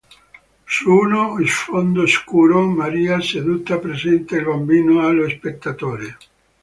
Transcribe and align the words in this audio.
Su 0.65 0.89
uno 0.91 1.37
sfondo 1.45 2.07
scuro, 2.07 2.65
Maria 2.65 3.21
seduta 3.21 3.77
presenta 3.77 4.35
il 4.35 4.45
Bambino 4.45 5.05
allo 5.05 5.29
spettatore. 5.29 6.17